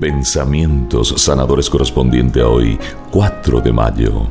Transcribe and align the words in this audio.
Pensamientos 0.00 1.12
sanadores 1.18 1.68
correspondiente 1.68 2.40
a 2.40 2.48
hoy, 2.48 2.78
4 3.10 3.60
de 3.60 3.70
mayo. 3.70 4.28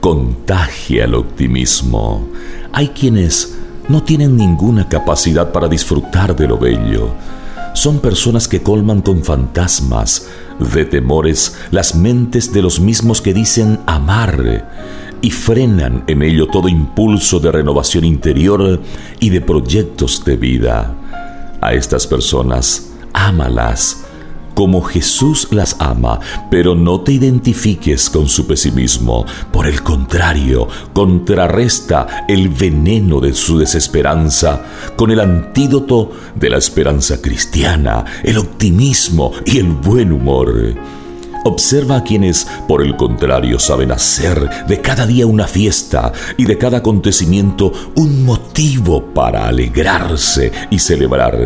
Contagia 0.00 1.04
el 1.04 1.14
optimismo. 1.14 2.26
Hay 2.72 2.88
quienes 2.88 3.58
no 3.90 4.02
tienen 4.02 4.38
ninguna 4.38 4.88
capacidad 4.88 5.52
para 5.52 5.68
disfrutar 5.68 6.34
de 6.34 6.48
lo 6.48 6.56
bello. 6.56 7.10
Son 7.74 7.98
personas 7.98 8.48
que 8.48 8.62
colman 8.62 9.02
con 9.02 9.22
fantasmas 9.22 10.28
de 10.58 10.86
temores 10.86 11.58
las 11.70 11.94
mentes 11.94 12.50
de 12.50 12.62
los 12.62 12.80
mismos 12.80 13.20
que 13.20 13.34
dicen 13.34 13.80
amar 13.84 14.66
y 15.20 15.30
frenan 15.30 16.04
en 16.06 16.22
ello 16.22 16.46
todo 16.46 16.68
impulso 16.68 17.38
de 17.38 17.52
renovación 17.52 18.04
interior 18.04 18.80
y 19.20 19.28
de 19.28 19.42
proyectos 19.42 20.24
de 20.24 20.36
vida. 20.38 20.94
A 21.60 21.74
estas 21.74 22.06
personas, 22.06 22.92
ámalas 23.12 24.06
como 24.54 24.82
Jesús 24.82 25.48
las 25.50 25.76
ama, 25.78 26.20
pero 26.50 26.74
no 26.74 27.00
te 27.00 27.12
identifiques 27.12 28.10
con 28.10 28.28
su 28.28 28.46
pesimismo. 28.46 29.24
Por 29.52 29.66
el 29.66 29.82
contrario, 29.82 30.68
contrarresta 30.92 32.26
el 32.28 32.48
veneno 32.48 33.20
de 33.20 33.34
su 33.34 33.58
desesperanza 33.58 34.62
con 34.96 35.10
el 35.10 35.20
antídoto 35.20 36.10
de 36.34 36.50
la 36.50 36.58
esperanza 36.58 37.20
cristiana, 37.20 38.04
el 38.22 38.38
optimismo 38.38 39.32
y 39.44 39.58
el 39.58 39.68
buen 39.68 40.12
humor. 40.12 40.74
Observa 41.44 41.96
a 41.96 42.04
quienes, 42.04 42.46
por 42.68 42.82
el 42.82 42.96
contrario, 42.96 43.58
saben 43.58 43.90
hacer 43.90 44.66
de 44.68 44.80
cada 44.80 45.06
día 45.06 45.26
una 45.26 45.48
fiesta 45.48 46.12
y 46.36 46.44
de 46.44 46.56
cada 46.56 46.78
acontecimiento 46.78 47.72
un 47.96 48.24
motivo 48.24 49.02
para 49.12 49.48
alegrarse 49.48 50.52
y 50.70 50.78
celebrar. 50.78 51.36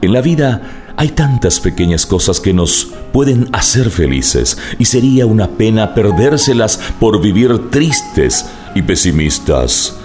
En 0.00 0.12
la 0.12 0.20
vida, 0.20 0.87
hay 0.98 1.10
tantas 1.10 1.60
pequeñas 1.60 2.06
cosas 2.06 2.40
que 2.40 2.52
nos 2.52 2.88
pueden 3.12 3.48
hacer 3.52 3.88
felices 3.88 4.58
y 4.80 4.84
sería 4.84 5.26
una 5.26 5.46
pena 5.46 5.94
perdérselas 5.94 6.80
por 6.98 7.22
vivir 7.22 7.70
tristes 7.70 8.46
y 8.74 8.82
pesimistas. 8.82 9.96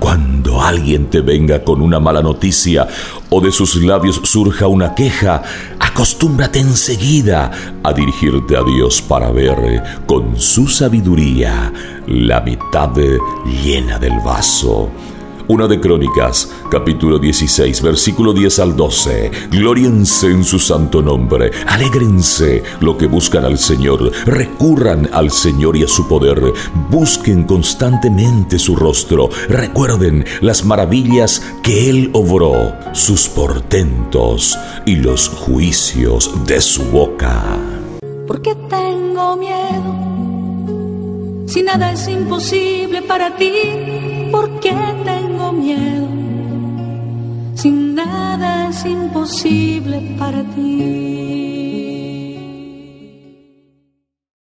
Cuando 0.00 0.60
alguien 0.60 1.08
te 1.08 1.20
venga 1.20 1.62
con 1.62 1.80
una 1.80 2.00
mala 2.00 2.20
noticia 2.20 2.88
o 3.28 3.40
de 3.40 3.52
sus 3.52 3.76
labios 3.76 4.20
surja 4.24 4.66
una 4.66 4.96
queja, 4.96 5.44
acostúmbrate 5.78 6.58
enseguida 6.58 7.52
a 7.84 7.92
dirigirte 7.92 8.56
a 8.56 8.64
Dios 8.64 9.00
para 9.00 9.30
ver 9.30 9.84
con 10.06 10.36
su 10.36 10.66
sabiduría 10.66 11.72
la 12.08 12.40
mitad 12.40 12.90
llena 13.62 14.00
del 14.00 14.18
vaso. 14.24 14.90
Una 15.50 15.66
de 15.66 15.80
Crónicas, 15.80 16.48
capítulo 16.70 17.18
16, 17.18 17.82
versículo 17.82 18.32
10 18.32 18.60
al 18.60 18.76
12. 18.76 19.32
Glóriense 19.50 20.28
en 20.28 20.44
su 20.44 20.60
santo 20.60 21.02
nombre, 21.02 21.50
alégrense 21.66 22.62
lo 22.78 22.96
que 22.96 23.08
buscan 23.08 23.44
al 23.44 23.58
Señor, 23.58 24.12
recurran 24.26 25.10
al 25.12 25.32
Señor 25.32 25.76
y 25.76 25.82
a 25.82 25.88
su 25.88 26.06
poder, 26.06 26.40
busquen 26.88 27.42
constantemente 27.42 28.60
su 28.60 28.76
rostro, 28.76 29.28
recuerden 29.48 30.24
las 30.40 30.64
maravillas 30.64 31.42
que 31.64 31.90
Él 31.90 32.10
obró, 32.12 32.72
sus 32.92 33.28
portentos 33.28 34.56
y 34.86 34.94
los 34.94 35.28
juicios 35.30 36.30
de 36.46 36.60
su 36.60 36.84
boca. 36.84 37.58
¿Por 38.28 38.40
qué 38.40 38.54
tengo 38.68 39.36
miedo? 39.36 40.10
Si 41.48 41.60
nada 41.64 41.90
es 41.90 42.06
imposible 42.06 43.02
para 43.02 43.34
ti, 43.34 43.50
¿por 44.30 44.60
qué 44.60 44.72
miedo, 45.60 46.08
sin 47.54 47.94
nada 47.94 48.68
es 48.70 48.84
imposible 48.86 50.16
para 50.18 50.42
ti. 50.54 51.49